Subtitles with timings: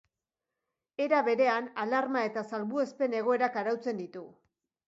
[1.05, 4.29] Era berean, alarma eta salbuespen egoerak arautzen ditu.